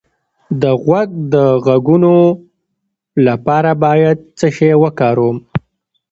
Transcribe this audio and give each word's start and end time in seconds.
د 0.61 0.63
غوږ 0.83 1.09
د 1.33 1.35
غږونو 1.65 2.13
لپاره 3.27 3.71
باید 3.85 4.17
څه 4.37 4.47
شی 4.55 4.71
وکاروم؟ 4.83 5.37